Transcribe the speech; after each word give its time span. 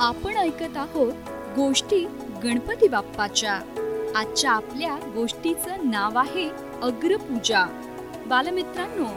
आपण 0.00 0.36
ऐकत 0.36 0.76
आहोत 0.76 1.12
गोष्टी 1.56 2.04
गणपती 2.44 2.88
बाप्पाच्या. 2.88 3.54
आजच्या 4.16 4.50
आपल्या 4.50 4.96
गोष्टीचं 5.14 5.90
नाव 5.90 6.18
आहे 6.18 6.48
अग्रपूजा. 6.82 7.64
बालमित्रांनो 8.26 9.08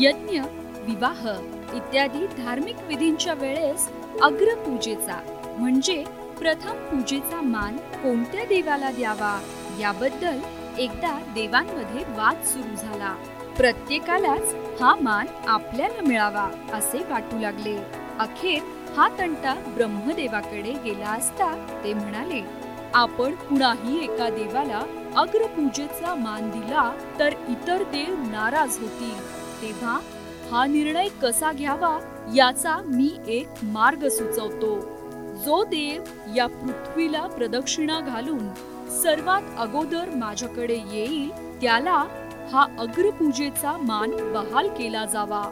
यज्ञ 0.00 0.40
विवाह 0.80 1.28
इत्यादी 1.76 2.26
धार्मिक 2.26 2.76
विधींच्या 2.88 3.34
वेळेस 3.34 3.88
अग्रपूजेचा 4.22 5.20
म्हणजे 5.58 6.04
प्रथम 6.38 6.76
पूजेचा 6.76 7.40
मान 7.40 7.76
कोणत्या 7.76 8.44
देवाला 8.44 8.90
द्यावा? 8.90 9.40
याबद्दल 9.80 10.38
एकदा 10.78 11.18
देवांमध्ये 11.34 12.04
वाद 12.04 12.44
सुरू 12.44 12.76
झाला. 12.76 13.14
प्रत्येकालाच 13.56 14.54
हा 14.82 14.94
मान 14.94 15.26
आपल्याला 15.46 16.00
मिळावा 16.08 16.50
असे 16.72 17.04
वाटू 17.10 17.38
लागले. 17.38 17.76
अखेर 18.18 18.62
हा 18.96 19.08
तंटा 19.08 19.54
ब्रह्मदेवाकडे 19.66 20.72
गेला 20.84 21.10
असता 21.10 21.52
ते 21.84 21.94
म्हणाले 21.94 22.40
आपण 22.94 23.34
कुणाही 23.34 24.02
एका 24.04 24.28
देवाला 24.30 24.82
अग्रपूजेचा 25.16 26.14
मान 26.14 26.50
दिला 26.50 26.90
तर 27.18 27.34
इतर 27.48 27.82
देव 27.82 28.14
नाराज 28.30 28.78
होतील. 28.78 29.16
तेव्हा 29.62 29.98
हा 30.50 30.64
निर्णय 30.66 31.08
कसा 31.22 31.52
घ्यावा 31.52 31.98
याचा 32.34 32.76
मी 32.86 33.10
एक 33.28 33.64
मार्ग 33.64 34.06
सुचवतो. 34.08 34.74
जो 35.44 35.62
देव 35.64 36.02
या 36.36 36.46
पृथ्वीला 36.46 37.26
प्रदक्षिणा 37.26 37.98
घालून 38.00 38.48
सर्वात 39.02 39.42
अगोदर 39.58 40.10
माझ्याकडे 40.14 40.80
येईल 40.92 41.30
त्याला 41.60 42.02
हा 42.52 42.66
अग्रपूजेचा 42.78 43.76
मान 43.76 44.10
बहाल 44.32 44.68
केला 44.68 45.04
जावा. 45.04 45.44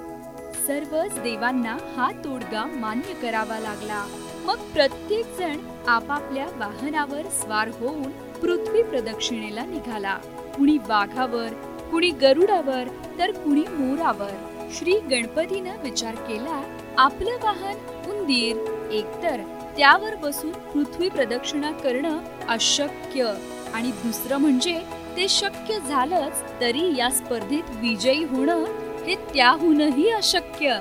सर्वच 0.66 1.18
देवांना 1.18 1.76
हा 1.96 2.10
तोडगा 2.24 2.64
मान्य 2.64 3.14
करावा 3.14 3.58
लागला. 3.58 4.04
मग 4.44 4.58
प्रत्येक 4.74 5.26
जण 5.38 5.56
आपापल्या 5.88 6.46
वाहनावर 6.56 7.28
स्वार 7.40 7.68
होऊन 7.68 8.10
पृथ्वी 8.40 8.82
प्रदक्षिणेला 8.82 9.64
निघाला. 9.64 10.14
कुणी 10.56 10.76
वाघावर 10.78 11.48
कुणी 11.90 12.10
गरुडावर 12.10 12.88
तर 13.18 13.30
कुणी 13.30 13.64
मोरावर. 13.70 14.30
श्री 14.72 14.98
गणपतीनं 15.10 15.82
विचार 15.82 16.14
केला 16.14 16.62
आपलं 16.98 17.36
वाहन 17.42 18.10
उंदीर 18.10 18.56
एकतर 18.92 19.40
त्यावर 19.76 20.14
बसून 20.14 20.50
पृथ्वी 20.50 21.08
प्रदक्षिणा 21.08 21.72
करणं 21.72 22.18
अशक्य. 22.48 23.32
आणि 23.74 23.90
दुसरं 23.90 24.36
म्हणजे 24.36 24.78
ते 25.16 25.28
शक्य 25.28 25.78
झालंच 25.88 26.42
तरी 26.60 26.96
या 26.96 27.10
स्पर्धेत 27.10 27.70
विजयी 27.76 28.24
होणं 28.24 28.64
हे 29.06 29.14
त्याहूनही 29.34 30.08
अशक्य. 30.10 30.72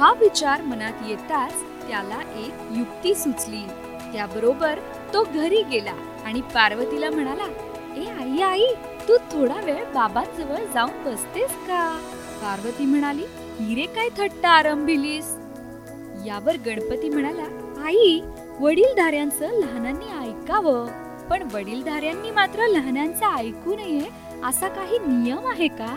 हा 0.00 0.12
विचार 0.20 0.62
मनात 0.62 1.08
येताच 1.08 1.52
त्याला 1.88 2.20
एक 2.36 2.76
युक्ती 2.76 3.14
सुचली. 3.14 3.62
त्याबरोबर 4.12 4.78
तो 5.14 5.22
घरी 5.24 5.62
गेला 5.62 5.92
आणि 6.24 6.40
पार्वतीला 6.54 7.10
म्हणाला 7.10 7.46
ए 7.96 8.04
आई 8.22 8.40
आई 8.42 8.66
तू 9.08 9.16
थोडा 9.32 9.60
वेळ 9.64 9.84
बाबांजवळ 9.84 10.64
जाऊन 10.74 11.02
बसतेस 11.04 11.50
का? 11.68 11.88
पार्वती 12.42 12.84
म्हणाली 12.86 13.24
हिरे 13.60 13.86
काय 13.94 14.08
थट्टा 14.18 14.48
आरंभिलीस? 14.48 15.34
यावर 16.26 16.56
गणपती 16.66 17.08
म्हणाला 17.08 17.46
आई 17.86 18.20
वडीलधाऱ्यांचं 18.60 19.58
लहानांनी 19.58 20.06
ऐकावं 20.20 20.86
पण 21.30 21.42
वडीलधाऱ्यांनी 21.52 22.30
मात्र 22.30 22.66
लहानांचं 22.66 23.36
ऐकू 23.36 23.74
नये 23.76 24.08
असा 24.44 24.68
काही 24.68 24.98
नियम 24.98 25.46
आहे 25.48 25.68
का? 25.68 25.94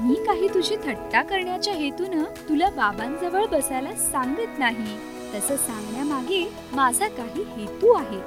मी 0.00 0.14
काही 0.14 0.48
तुझी 0.48 0.76
थट्टा 0.76 1.22
करण्याच्या 1.22 1.72
हेतून 1.74 2.22
तुला 2.48 2.68
बाबांजवळ 2.68 3.44
बसायला 3.46 3.94
सांगत 3.94 4.58
नाही. 4.58 4.96
तसं 5.34 5.56
सांगण्यामागे 5.56 6.42
माझा 6.72 7.08
काही 7.08 7.44
हेतू 7.48 7.92
आहे. 7.92 8.18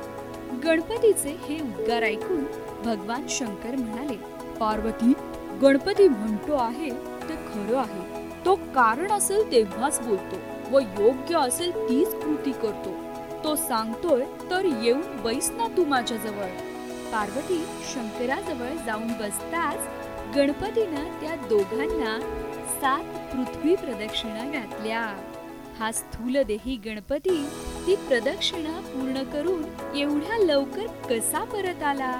गणपतीचे 0.64 1.36
हे 1.46 1.60
उद्गार 1.62 2.04
ऐकून 2.04 2.44
भगवान 2.86 3.26
शंकर 3.30 3.76
म्हणाले 3.76 4.18
पार्वती 4.60 5.14
गणपती 5.62 6.08
म्हणतो 6.08 6.56
आहे 6.56 6.90
ते 7.30 7.36
खरं 7.48 7.78
आहे. 7.78 8.26
तो 8.46 8.56
कारण 8.76 9.12
असेल 9.12 9.52
तेव्हाच 9.52 10.00
बोलतो 10.08 10.40
व 10.72 10.80
योग्य 10.80 11.38
असेल 11.38 11.72
तीच 11.90 12.16
कृती 12.16 12.52
करतो. 12.52 12.96
तो 13.44 13.56
सांगतोय 13.56 14.24
तर 14.52 14.66
येऊन 14.84 15.02
बैस 15.24 15.52
ना 15.52 15.68
तू 15.68 15.86
माझ्याजवळ. 15.86 16.50
पार्वती 17.12 17.64
शंकराजवळ 17.94 18.76
जाऊन 18.86 19.08
बसताच 19.20 19.97
गणपतीनं 20.36 21.22
त्या 21.22 21.36
दोघांना 21.36 22.20
सात 22.82 23.36
पृथ्वी 23.36 23.76
प्रदक्षिणा 23.76 24.52
घातल्या. 24.52 25.02
हा 25.80 25.92
स्थूल 25.92 26.38
देही 26.44 26.76
गणपती 26.86 27.50
ती 27.88 27.96
प्रदक्षिणा 27.96 28.80
पूर्ण 28.80 29.24
करून 29.24 29.64
एवढ्या 29.98 30.38
लवकर 30.38 30.88
कसा 31.10 31.44
परत 31.44 31.84
आला 31.84 32.12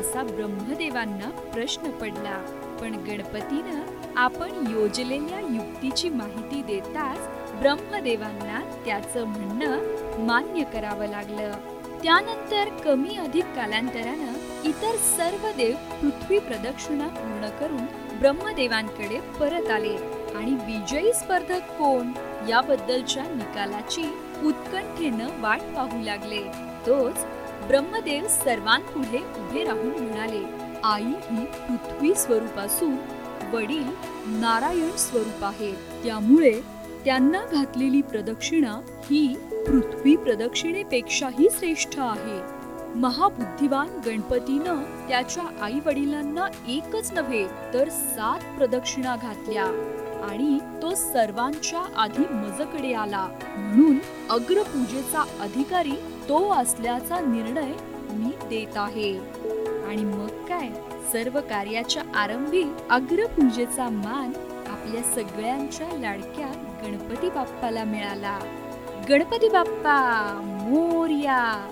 असा 0.00 0.22
ब्रह्मदेवांना 0.22 1.30
प्रश्न 1.30 1.90
पडला. 1.90 2.38
पण 2.80 2.94
गणपतीनं 2.94 3.80
आपण 4.16 4.50
योजलेल्या 4.70 5.40
युक्तीची 5.40 6.08
माहिती 6.08 6.62
देताच 6.62 7.52
ब्रह्मदेवांना 7.60 8.60
त्याचं 8.84 9.24
म्हणणं 9.24 10.24
मान्य 10.26 10.64
करावं 10.64 11.06
लागलं. 11.06 11.52
त्यानंतर 12.02 12.68
कमी 12.84 13.16
अधिक 13.16 13.44
कालांतरानं 13.44 14.32
इतर 14.68 14.96
सर्व 14.96 15.46
देव 15.56 15.76
पृथ्वी 16.00 16.38
प्रदक्षिणा 16.38 17.06
पूर्ण 17.06 17.48
करून 17.58 17.84
ब्रह्मदेवांकडे 18.18 19.20
परत 19.40 19.70
आले. 19.70 19.96
आणि 20.34 20.54
विजयी 20.66 21.12
स्पर्धक 21.12 21.70
कोण? 21.78 22.12
याबद्दलच्या 22.48 23.22
निकालाची 23.22 24.04
उत्कंठेनं 24.46 25.40
वाट 25.40 25.60
पाहू 25.76 26.02
लागले. 26.04 26.42
तोच 26.86 27.24
ब्रह्मदेव 27.66 28.26
सर्वांपुढे 28.28 29.18
उभे 29.18 29.64
राहून 29.64 29.90
म्हणाले 30.00 30.42
आई 30.84 31.12
ही 31.30 31.44
पृथ्वी 31.44 32.14
स्वरूप 32.14 32.58
असून 32.58 32.96
वडील 33.52 33.86
नारायण 34.40 34.90
स्वरूप 34.96 35.44
आहे 35.44 35.72
त्यामुळे 36.04 36.52
त्यांना 37.04 37.44
घातलेली 37.52 38.02
प्रदक्षिणा 38.02 38.80
ही 39.10 39.26
पृथ्वी 39.66 40.16
प्रदक्षिणेपेक्षाही 40.16 41.48
श्रेष्ठ 41.58 41.98
आहे. 41.98 42.63
महाबुद्धिवान 42.94 43.88
गणपतीनं 44.06 45.08
त्याच्या 45.08 45.44
आई 45.62 45.80
वडिलांना 45.86 46.46
एकच 46.68 47.12
नव्हे 47.12 47.46
तर 47.74 47.88
सात 47.88 48.58
प्रदक्षिणा 48.58 49.16
घातल्या. 49.16 49.64
आणि 50.30 50.58
तो 50.82 50.94
सर्वांच्या 50.94 51.82
आधी 51.96 52.22
मजकडे 52.30 52.92
आला. 52.92 53.28
म्हणून 53.56 53.98
अग्रपूजेचा 54.30 55.24
अधिकारी 55.40 55.92
तो 56.28 56.52
असल्याचा 56.52 57.20
निर्णय 57.20 57.72
मी 58.10 58.30
देत 58.48 58.76
आहे. 58.76 59.18
आणि 59.88 60.04
मग 60.04 60.28
काय? 60.28 60.68
सर्व 61.12 61.40
कार्याच्या 61.40 62.02
आरंभी 62.14 62.64
अग्रपूजेचा 62.90 63.88
मान 63.88 64.32
आपल्या 64.70 65.02
सगळ्यांच्या 65.02 65.88
लाडक्या 65.98 66.78
गणपती 66.82 67.30
बाप्पाला 67.30 67.84
मिळाला. 67.84 68.38
गणपती 69.08 69.48
बाप्पा 69.48 70.00
मोर्या! 70.44 71.70